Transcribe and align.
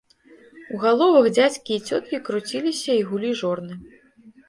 У 0.77 0.79
галовах 0.85 1.29
дзядзькі 1.37 1.71
і 1.77 1.83
цёткі 1.91 2.23
круціліся 2.31 2.91
і 3.01 3.07
гулі 3.15 3.31
жорны. 3.45 3.83